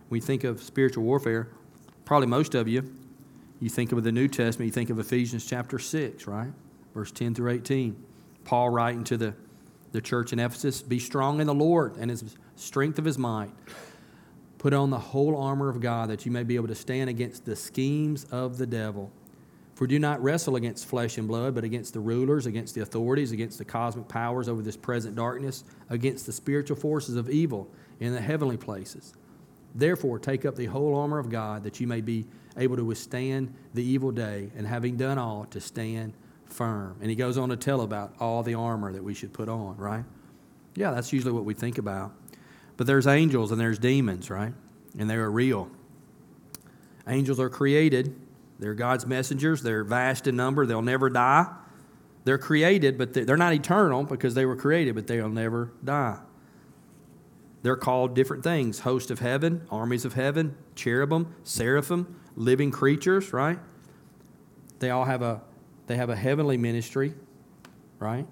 [0.09, 1.49] We think of spiritual warfare,
[2.03, 2.91] probably most of you,
[3.59, 6.51] you think of the New Testament, you think of Ephesians chapter 6, right?
[6.93, 8.03] Verse 10 through 18.
[8.45, 9.33] Paul writing to the
[9.91, 13.51] the church in Ephesus, be strong in the Lord and his strength of his might.
[14.57, 17.45] Put on the whole armor of God that you may be able to stand against
[17.45, 19.11] the schemes of the devil.
[19.75, 23.31] For do not wrestle against flesh and blood, but against the rulers, against the authorities,
[23.31, 27.69] against the cosmic powers over this present darkness, against the spiritual forces of evil
[28.01, 29.13] in the heavenly places.
[29.73, 32.25] Therefore, take up the whole armor of God that you may be
[32.57, 36.13] able to withstand the evil day, and having done all, to stand
[36.45, 36.97] firm.
[37.01, 39.77] And he goes on to tell about all the armor that we should put on,
[39.77, 40.03] right?
[40.75, 42.11] Yeah, that's usually what we think about.
[42.77, 44.53] But there's angels and there's demons, right?
[44.97, 45.69] And they are real.
[47.07, 48.15] Angels are created.
[48.59, 49.61] They're God's messengers.
[49.61, 50.65] They're vast in number.
[50.65, 51.47] They'll never die.
[52.25, 56.19] They're created, but they're not eternal because they were created, but they'll never die.
[57.61, 63.59] They're called different things host of heaven, armies of heaven, cherubim, seraphim, living creatures, right?
[64.79, 65.41] They all have a
[65.85, 67.13] they have a heavenly ministry,
[67.99, 68.25] right?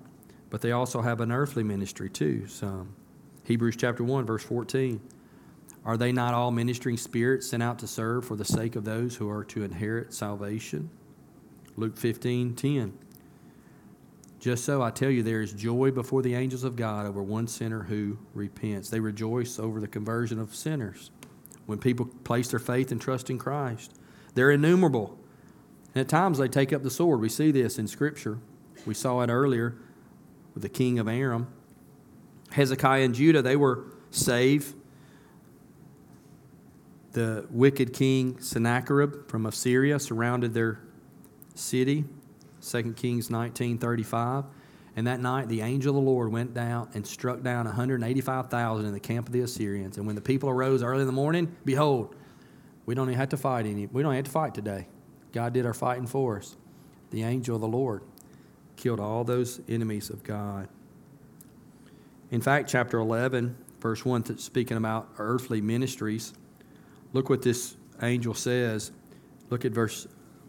[0.49, 2.47] But they also have an earthly ministry too.
[2.47, 2.95] Some.
[3.43, 4.99] Hebrews chapter 1, verse 14.
[5.85, 9.15] Are they not all ministering spirits sent out to serve for the sake of those
[9.15, 10.89] who are to inherit salvation?
[11.77, 12.93] Luke 15, 10.
[14.39, 17.47] Just so I tell you, there is joy before the angels of God over one
[17.47, 18.89] sinner who repents.
[18.89, 21.09] They rejoice over the conversion of sinners
[21.67, 23.93] when people place their faith and trust in Christ.
[24.33, 25.19] They're innumerable.
[25.93, 27.21] And at times they take up the sword.
[27.21, 28.39] We see this in Scripture.
[28.85, 29.75] We saw it earlier
[30.53, 31.47] with the king of Aram.
[32.51, 34.73] Hezekiah and Judah, they were saved.
[37.11, 40.79] The wicked king Sennacherib from Assyria surrounded their
[41.53, 42.05] city.
[42.61, 44.45] 2 Kings 19:35.
[44.97, 48.91] And that night the angel of the Lord went down and struck down 185,000 in
[48.91, 49.97] the camp of the Assyrians.
[49.97, 52.15] And when the people arose early in the morning, behold,
[52.87, 53.85] we don't even have to fight any.
[53.85, 54.87] We don't have to fight today.
[55.31, 56.57] God did our fighting for us.
[57.11, 58.01] The angel of the Lord
[58.75, 60.67] killed all those enemies of God.
[62.31, 66.33] In fact, chapter 11, verse 1, speaking about earthly ministries,
[67.13, 68.91] look what this angel says.
[69.51, 70.07] Look at verse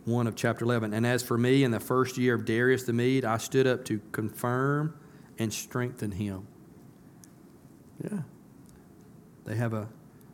[0.08, 0.92] 1 of chapter 11.
[0.94, 3.84] And as for me, in the first year of Darius the Mede, I stood up
[3.86, 4.98] to confirm
[5.38, 6.46] and strengthen him.
[8.02, 8.20] Yeah.
[9.44, 9.88] They have a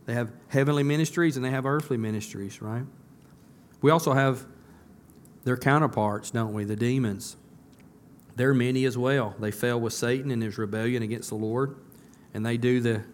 [0.06, 2.84] they have heavenly ministries and they have earthly ministries, right?
[3.80, 4.46] We also have
[5.44, 6.64] their counterparts, don't we?
[6.64, 7.36] The demons.
[8.36, 9.34] There are many as well.
[9.38, 11.76] They fell with Satan in his rebellion against the Lord,
[12.34, 13.04] and they do the,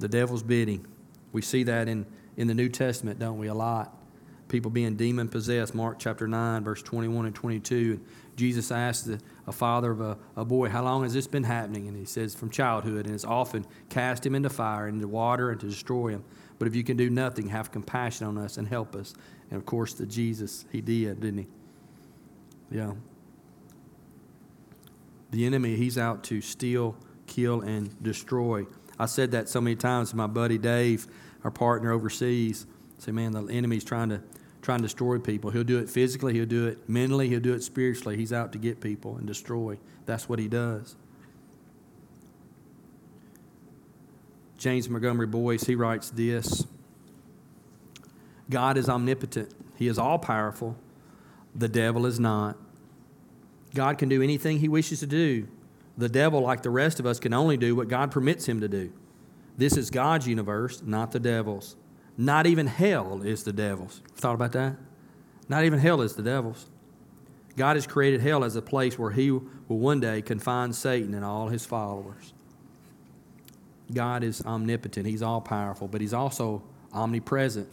[0.00, 0.86] the devil's bidding.
[1.32, 3.46] We see that in, in the New Testament, don't we?
[3.46, 3.96] A lot.
[4.54, 5.74] People being demon possessed.
[5.74, 7.74] Mark chapter 9, verse 21 and 22.
[7.74, 11.42] And Jesus asked the, a father of a, a boy, How long has this been
[11.42, 11.88] happening?
[11.88, 13.06] And he says, From childhood.
[13.06, 16.22] And it's often cast him into fire, into water, and to destroy him.
[16.60, 19.14] But if you can do nothing, have compassion on us and help us.
[19.50, 21.46] And of course, the Jesus, he did, didn't he?
[22.70, 22.92] Yeah.
[25.32, 28.66] The enemy, he's out to steal, kill, and destroy.
[29.00, 31.08] I said that so many times to my buddy Dave,
[31.42, 32.68] our partner overseas.
[32.98, 34.22] Say, man, the enemy's trying to
[34.64, 35.50] trying to destroy people.
[35.50, 38.16] He'll do it physically, he'll do it mentally, he'll do it spiritually.
[38.16, 39.78] He's out to get people and destroy.
[40.06, 40.96] That's what he does.
[44.56, 46.66] James Montgomery Boice, he writes this
[48.48, 50.76] God is omnipotent, He is all powerful.
[51.54, 52.56] The devil is not.
[53.74, 55.46] God can do anything He wishes to do.
[55.96, 58.68] The devil, like the rest of us, can only do what God permits him to
[58.68, 58.92] do.
[59.56, 61.76] This is God's universe, not the devil's.
[62.16, 64.00] Not even hell is the devil's.
[64.14, 64.76] Thought about that?
[65.48, 66.66] Not even hell is the devil's.
[67.56, 71.24] God has created hell as a place where He will one day confine Satan and
[71.24, 72.32] all his followers.
[73.92, 77.68] God is omnipotent, He's all powerful, but He's also omnipresent.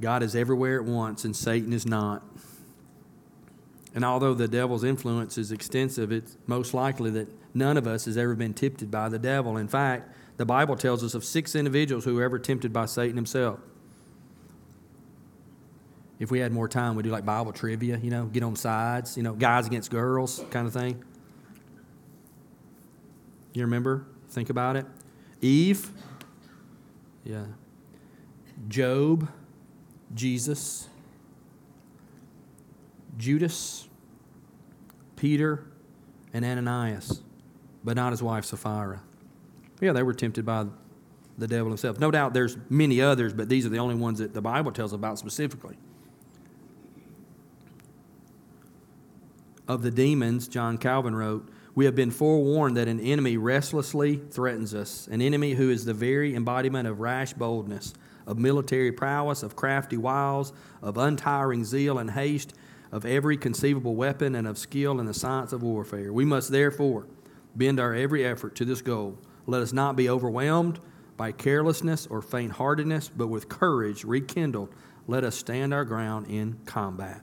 [0.00, 2.22] God is everywhere at once, and Satan is not.
[3.94, 8.16] And although the devil's influence is extensive, it's most likely that none of us has
[8.16, 9.56] ever been tempted by the devil.
[9.56, 13.16] In fact, the Bible tells us of six individuals who were ever tempted by Satan
[13.16, 13.60] himself.
[16.18, 19.16] If we had more time, we'd do like Bible trivia, you know, get on sides,
[19.16, 21.02] you know, guys against girls kind of thing.
[23.54, 24.06] You remember?
[24.28, 24.86] Think about it.
[25.40, 25.90] Eve,
[27.24, 27.46] yeah.
[28.68, 29.28] Job,
[30.14, 30.88] Jesus,
[33.16, 33.88] Judas,
[35.16, 35.64] Peter,
[36.32, 37.22] and Ananias,
[37.82, 39.02] but not his wife Sapphira.
[39.80, 40.66] Yeah, they were tempted by
[41.38, 41.98] the devil himself.
[41.98, 44.92] No doubt there's many others, but these are the only ones that the Bible tells
[44.92, 45.76] about specifically.
[49.66, 54.74] Of the demons, John Calvin wrote, We have been forewarned that an enemy restlessly threatens
[54.74, 57.94] us, an enemy who is the very embodiment of rash boldness,
[58.26, 62.52] of military prowess, of crafty wiles, of untiring zeal and haste,
[62.92, 66.12] of every conceivable weapon, and of skill in the science of warfare.
[66.12, 67.06] We must therefore
[67.54, 69.16] bend our every effort to this goal.
[69.50, 70.78] Let us not be overwhelmed
[71.16, 74.72] by carelessness or faint heartedness, but with courage rekindled,
[75.08, 77.22] let us stand our ground in combat.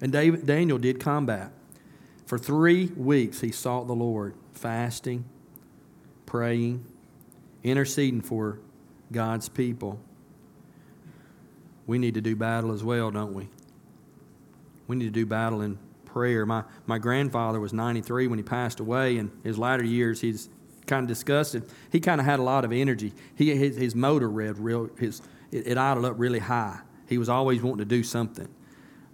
[0.00, 1.50] And David, Daniel did combat.
[2.24, 5.24] For three weeks he sought the Lord, fasting,
[6.24, 6.84] praying,
[7.64, 8.60] interceding for
[9.10, 9.98] God's people.
[11.88, 13.48] We need to do battle as well, don't we?
[14.86, 16.46] We need to do battle in prayer.
[16.46, 19.18] My, my grandfather was 93 when he passed away.
[19.18, 20.48] In his latter years, he's
[20.86, 21.64] kind of disgusted.
[21.90, 23.12] He kind of had a lot of energy.
[23.34, 26.80] He, his, his motor read real, his, it, it idled up really high.
[27.08, 28.48] He was always wanting to do something.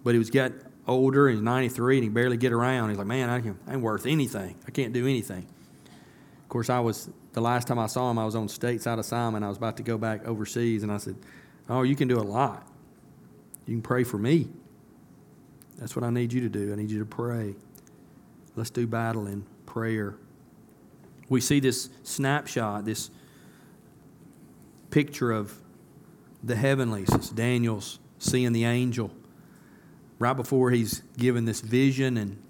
[0.03, 2.89] But he was getting older, and he's 93, and he barely get around.
[2.89, 4.55] He's like, man, I, can, I ain't worth anything.
[4.67, 5.47] I can't do anything.
[6.41, 9.45] Of course, I was, the last time I saw him, I was on stateside assignment.
[9.45, 11.15] I was about to go back overseas, and I said,
[11.69, 12.67] oh, you can do a lot.
[13.65, 14.49] You can pray for me.
[15.77, 16.71] That's what I need you to do.
[16.71, 17.55] I need you to pray.
[18.55, 20.15] Let's do battle in prayer.
[21.29, 23.09] We see this snapshot, this
[24.91, 25.53] picture of
[26.43, 27.09] the heavenlies.
[27.13, 29.11] It's Daniel's seeing the angel
[30.19, 32.41] right before he's given this vision and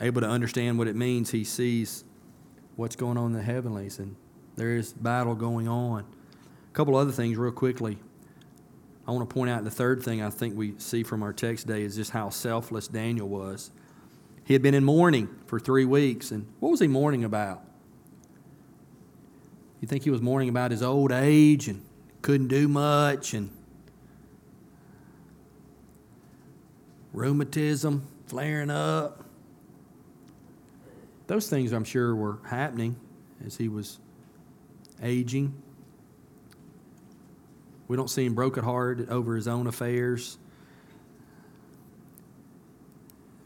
[0.00, 1.30] able to understand what it means.
[1.30, 2.04] He sees
[2.76, 4.16] what's going on in the heavenlies, and
[4.56, 6.00] there is battle going on.
[6.00, 7.98] A couple other things, real quickly.
[9.06, 11.66] I want to point out the third thing I think we see from our text
[11.66, 13.70] today is just how selfless Daniel was.
[14.44, 17.62] He had been in mourning for three weeks, and what was he mourning about?
[19.80, 21.84] You think he was mourning about his old age and
[22.22, 23.50] couldn't do much and
[27.12, 29.24] rheumatism flaring up?
[31.26, 32.96] Those things I'm sure were happening
[33.44, 33.98] as he was
[35.02, 35.54] aging.
[37.88, 40.38] We don't see him brokenhearted over his own affairs.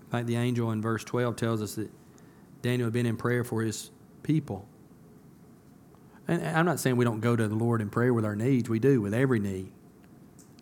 [0.07, 1.91] In fact, the angel in verse 12 tells us that
[2.63, 3.91] Daniel had been in prayer for his
[4.23, 4.67] people.
[6.29, 8.69] And I'm not saying we don't go to the Lord in prayer with our needs.
[8.69, 9.71] We do, with every need.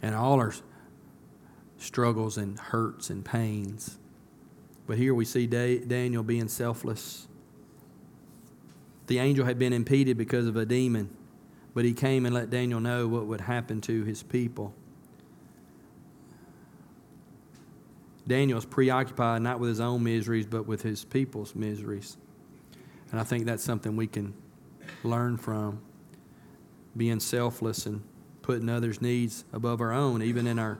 [0.02, 0.52] And all our
[1.78, 3.98] struggles and hurts and pains.
[4.86, 7.28] But here we see Daniel being selfless.
[9.06, 11.14] The angel had been impeded because of a demon.
[11.74, 14.74] But he came and let Daniel know what would happen to his people.
[18.26, 22.16] Daniel is preoccupied not with his own miseries, but with his people's miseries.
[23.10, 24.34] And I think that's something we can
[25.02, 25.80] learn from
[26.96, 28.02] being selfless and
[28.42, 30.78] putting others' needs above our own, even in our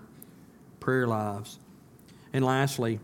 [0.80, 1.59] prayer lives.
[2.32, 2.99] And lastly,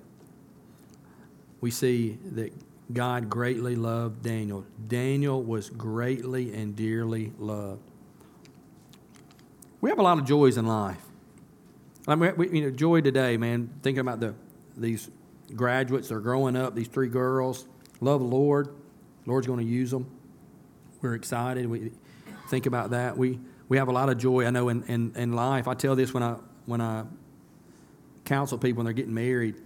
[1.61, 2.53] we see that
[2.93, 4.65] God greatly loved Daniel.
[4.89, 7.83] Daniel was greatly and dearly loved.
[9.81, 11.10] We have a lot of joys in life.
[12.13, 13.71] I mean, we, you know, joy today, man.
[13.83, 14.35] Thinking about the
[14.77, 15.11] these
[15.55, 16.75] graduates, they're growing up.
[16.75, 17.67] These three girls
[18.01, 18.69] love the Lord.
[19.25, 20.11] The Lord's going to use them.
[21.03, 21.67] We're excited.
[21.67, 21.93] We
[22.49, 23.17] think about that.
[23.17, 23.39] We
[23.69, 24.47] we have a lot of joy.
[24.47, 25.69] I know in, in, in life.
[25.69, 26.37] I tell this when I
[26.67, 27.05] when I
[28.25, 29.57] counsel people when they're getting married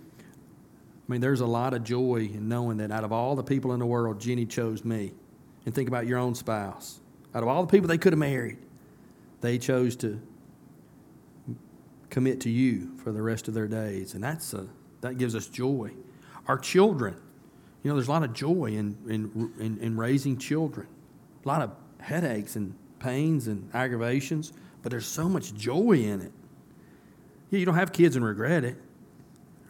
[1.07, 3.75] I mean, there's a lot of joy in knowing that out of all the people
[3.75, 5.13] in the world, Jenny chose me.
[5.67, 7.01] and think about your own spouse.
[7.35, 8.59] Out of all the people they could have married,
[9.41, 10.21] they chose to
[12.15, 14.15] commit to you for the rest of their days.
[14.15, 14.69] And that's a,
[15.01, 15.91] that gives us joy.
[16.47, 17.17] Our children,
[17.83, 20.87] you know, there's a lot of joy in, in, in, in raising children,
[21.45, 26.31] a lot of headaches and pains and aggravations, but there's so much joy in it.
[27.51, 28.77] Yeah, you don't have kids and regret it,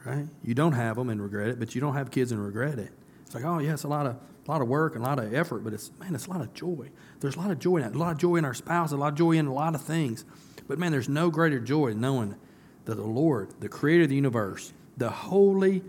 [0.05, 0.27] right?
[0.45, 2.91] You don't have them and regret it, but you don't have kids and regret it.
[3.25, 5.19] It's like, oh, yeah, it's a lot of, a lot of work and a lot
[5.19, 6.91] of effort, but it's, man, it's a lot of joy.
[7.21, 8.99] There's a lot of joy in that, a lot of joy in our spouse, a
[8.99, 10.27] lot of joy in a lot of things.
[10.67, 12.37] But man, there's no greater joy than knowing
[12.85, 15.83] that the Lord, the creator of the universe, the holy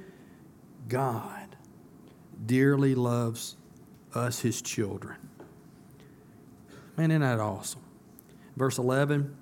[0.87, 1.55] God,
[2.45, 3.55] dearly loves
[4.13, 5.17] us, his children.
[6.97, 7.81] Man, isn't that awesome?
[8.55, 9.35] Verse 11,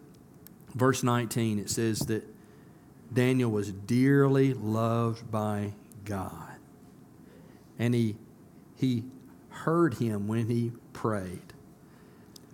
[0.74, 2.28] verse 19, it says that
[3.14, 5.74] Daniel was dearly loved by
[6.04, 6.50] God.
[7.78, 8.16] And he,
[8.76, 9.04] he
[9.50, 11.54] heard him when he prayed.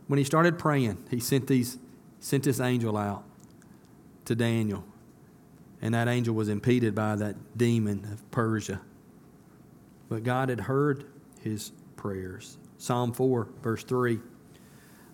[0.08, 1.78] When he started praying, he sent, these,
[2.20, 3.24] sent this angel out
[4.26, 4.84] to Daniel.
[5.82, 8.82] And that angel was impeded by that demon of Persia.
[10.10, 11.06] But God had heard
[11.42, 12.58] his prayers.
[12.78, 14.20] Psalm 4, verse 3.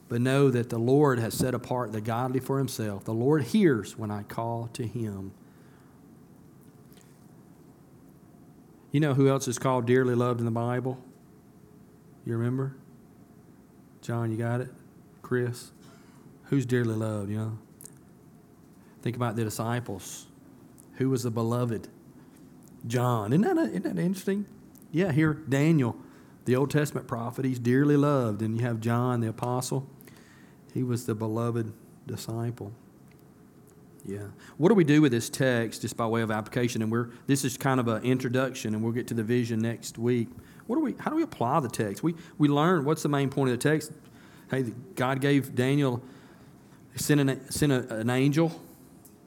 [0.07, 3.05] But know that the Lord has set apart the godly for himself.
[3.05, 5.31] The Lord hears when I call to him.
[8.91, 10.97] You know who else is called dearly loved in the Bible?
[12.23, 12.75] You remember?
[14.01, 14.69] John, you got it?
[15.21, 15.71] Chris?
[16.45, 17.57] Who's dearly loved, you know?
[19.01, 20.27] Think about the disciples.
[20.95, 21.87] Who was the beloved?
[22.87, 23.33] John.
[23.33, 24.45] Isn't that, isn't that interesting?
[24.91, 25.95] Yeah, here, Daniel,
[26.45, 28.41] the Old Testament prophet, he's dearly loved.
[28.41, 29.87] And you have John, the apostle.
[30.73, 31.73] He was the beloved
[32.05, 32.71] disciple.
[34.05, 34.27] Yeah.
[34.57, 36.83] What do we do with this text just by way of application?
[36.83, 39.97] And we're this is kind of an introduction, and we'll get to the vision next
[39.97, 40.29] week.
[40.67, 42.03] What do we how do we apply the text?
[42.03, 43.91] We we learn what's the main point of the text.
[44.51, 46.03] Hey, God gave Daniel
[46.95, 48.51] sent an, sent a, an angel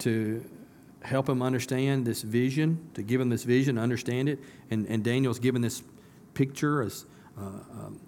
[0.01, 0.45] to
[1.03, 4.39] help him understand this vision, to give him this vision, understand it.
[4.71, 5.83] And, and Daniel's given this
[6.35, 7.05] picture as
[7.37, 8.01] uh, um,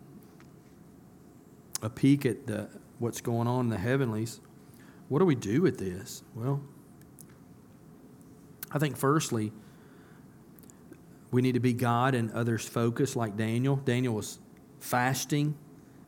[1.83, 4.41] a peek at the, what's going on in the heavenlies.
[5.09, 6.23] What do we do with this?
[6.35, 6.61] Well,
[8.71, 9.53] I think firstly,
[11.33, 13.77] we need to be God and others focused like Daniel.
[13.77, 14.39] Daniel was
[14.81, 15.57] fasting,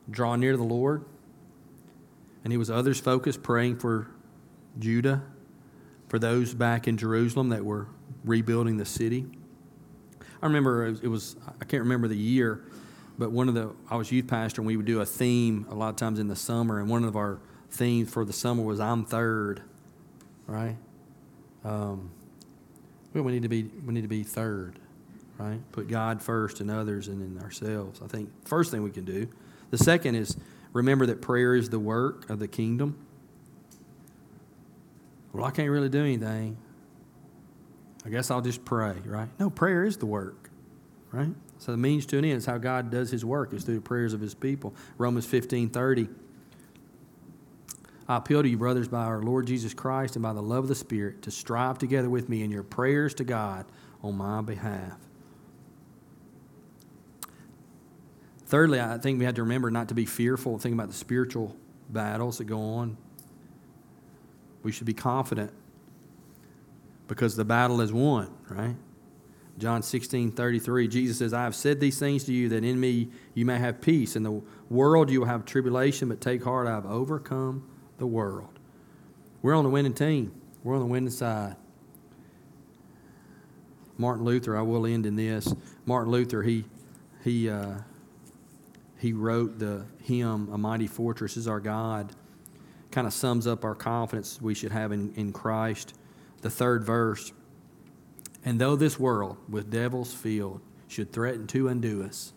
[0.09, 1.05] drawing near to the Lord,
[2.43, 4.07] and he was others focused, praying for
[4.79, 5.23] Judah,
[6.07, 7.87] for those back in Jerusalem that were
[8.23, 9.25] rebuilding the city.
[10.41, 12.65] I remember it was, I can't remember the year,
[13.17, 15.75] but one of the, I was youth pastor and we would do a theme a
[15.75, 17.39] lot of times in the summer, and one of our
[17.69, 19.61] themes for the summer was I'm third,
[20.47, 20.75] right?
[21.63, 22.11] Um,
[23.13, 24.79] we need to be we need to be third,
[25.37, 25.59] right?
[25.71, 28.01] Put God first and others and then ourselves.
[28.03, 29.27] I think first thing we can do.
[29.69, 30.37] The second is
[30.73, 32.97] remember that prayer is the work of the kingdom.
[35.31, 36.57] Well, I can't really do anything.
[38.05, 39.29] I guess I'll just pray, right?
[39.39, 40.49] No, prayer is the work,
[41.11, 41.33] right?
[41.57, 43.81] So the means to an end is how God does his work, is through the
[43.81, 44.75] prayers of his people.
[44.97, 46.09] Romans 15 30
[48.07, 50.67] I appeal to you, brothers, by our Lord Jesus Christ and by the love of
[50.67, 53.65] the Spirit, to strive together with me in your prayers to God
[54.01, 54.97] on my behalf.
[58.53, 61.57] Thirdly, I think we have to remember not to be fearful, thinking about the spiritual
[61.89, 62.97] battles that go on.
[64.61, 65.51] We should be confident
[67.07, 68.75] because the battle is won, right?
[69.57, 73.09] John 16, 33, Jesus says, I have said these things to you that in me
[73.33, 74.15] you may have peace.
[74.15, 78.59] In the world you will have tribulation, but take heart, I have overcome the world.
[79.41, 80.31] We're on the winning team,
[80.63, 81.55] we're on the winning side.
[83.97, 85.55] Martin Luther, I will end in this.
[85.87, 86.65] Martin Luther, he,
[87.23, 87.77] he, uh,
[89.03, 92.13] he wrote the hymn, A Mighty Fortress is Our God.
[92.89, 95.93] Kind of sums up our confidence we should have in, in Christ.
[96.41, 97.33] The third verse.
[98.45, 102.31] And though this world with devils filled should threaten to undo us,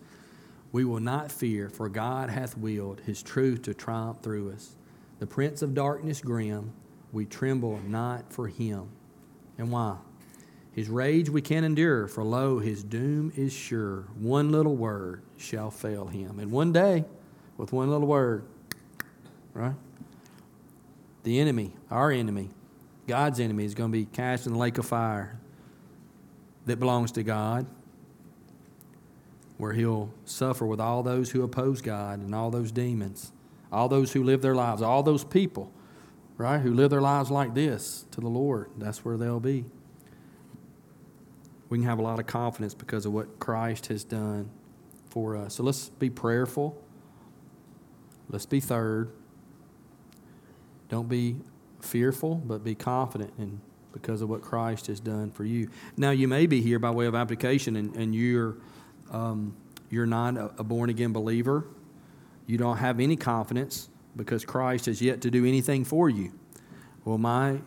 [0.72, 4.74] we will not fear, for God hath willed his truth to triumph through us.
[5.20, 6.72] The prince of darkness grim,
[7.12, 8.88] we tremble not for him.
[9.56, 9.98] And why?
[10.76, 14.02] His rage we can endure, for lo, his doom is sure.
[14.16, 16.38] One little word shall fail him.
[16.38, 17.04] And one day,
[17.56, 18.44] with one little word,
[19.52, 19.74] right?
[21.24, 22.50] The enemy, our enemy,
[23.08, 25.40] God's enemy, is going to be cast in the lake of fire
[26.66, 27.66] that belongs to God,
[29.58, 33.32] where he'll suffer with all those who oppose God and all those demons
[33.72, 35.70] all those who live their lives, all those people,
[36.36, 39.64] right, who live their lives like this to the Lord, that's where they'll be.
[41.68, 44.50] We can have a lot of confidence because of what Christ has done
[45.10, 45.54] for us.
[45.54, 46.80] So let's be prayerful
[48.28, 49.10] Let's be third.
[50.88, 51.36] Don't be
[51.80, 53.60] fearful, but be confident in
[53.92, 55.70] because of what Christ has done for you.
[55.96, 58.56] Now, you may be here by way of application, and, and you're
[59.10, 59.56] um,
[59.88, 61.66] you're not a, born again believer.
[62.46, 66.32] You don't have any confidence because Christ has yet to do anything for you.
[67.04, 67.60] Well, my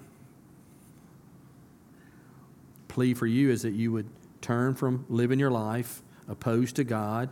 [2.89, 4.09] plea for you is that you would
[4.41, 7.29] turn from living your life opposed to God.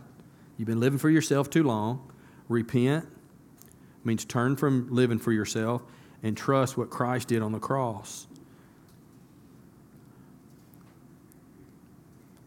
[0.56, 2.10] You've been living for yourself too long.
[2.48, 3.06] Repent
[4.04, 5.82] means turn from living for yourself
[6.22, 8.26] and trust what Christ did on the cross.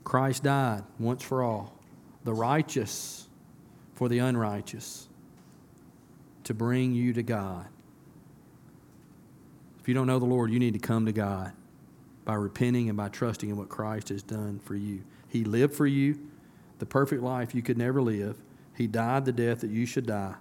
[0.03, 1.77] Christ died once for all,
[2.23, 3.27] the righteous
[3.93, 5.07] for the unrighteous,
[6.45, 7.67] to bring you to God.
[9.79, 11.53] If you don't know the Lord, you need to come to God
[12.31, 15.03] by repenting and by trusting in what Christ has done for you.
[15.27, 16.17] He lived for you
[16.79, 18.37] the perfect life you could never live.
[18.73, 20.35] He died the death that you should die.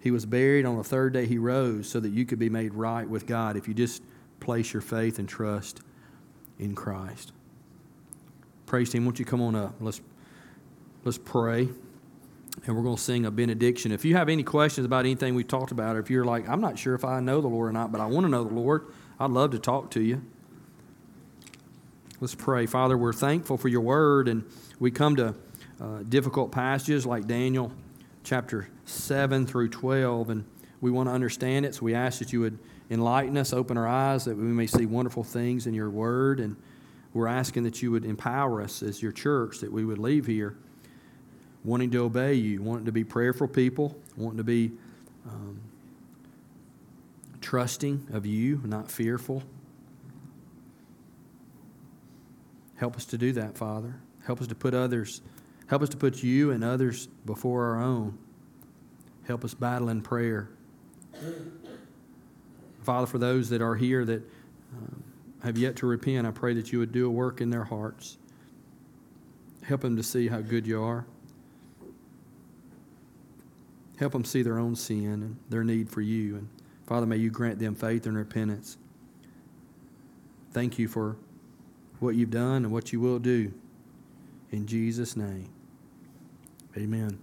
[0.00, 2.74] He was buried on the third day he rose so that you could be made
[2.74, 4.02] right with God if you just
[4.40, 5.82] place your faith and trust
[6.58, 7.30] in Christ.
[8.66, 9.76] Praise team, won't you come on up?
[9.78, 10.00] Let's
[11.04, 11.68] let's pray.
[12.66, 13.92] And we're going to sing a benediction.
[13.92, 16.60] If you have any questions about anything we talked about, or if you're like, I'm
[16.60, 18.54] not sure if I know the Lord or not, but I want to know the
[18.54, 18.88] Lord,
[19.20, 20.20] I'd love to talk to you.
[22.24, 22.64] Let's pray.
[22.64, 24.44] Father, we're thankful for your word, and
[24.80, 25.34] we come to
[25.78, 27.70] uh, difficult passages like Daniel
[28.22, 30.46] chapter 7 through 12, and
[30.80, 32.58] we want to understand it, so we ask that you would
[32.88, 36.56] enlighten us, open our eyes, that we may see wonderful things in your word, and
[37.12, 40.56] we're asking that you would empower us as your church, that we would leave here
[41.62, 44.72] wanting to obey you, wanting to be prayerful people, wanting to be
[45.28, 45.60] um,
[47.42, 49.42] trusting of you, not fearful.
[52.84, 53.94] Help us to do that, Father.
[54.26, 55.22] Help us to put others,
[55.68, 58.18] help us to put you and others before our own.
[59.26, 60.50] Help us battle in prayer.
[62.82, 64.22] Father, for those that are here that
[64.76, 65.02] um,
[65.42, 68.18] have yet to repent, I pray that you would do a work in their hearts.
[69.62, 71.06] Help them to see how good you are.
[73.98, 76.36] Help them see their own sin and their need for you.
[76.36, 76.48] And
[76.86, 78.76] Father, may you grant them faith and repentance.
[80.52, 81.16] Thank you for
[82.04, 83.52] what you've done and what you will do.
[84.52, 85.48] In Jesus' name,
[86.76, 87.18] amen.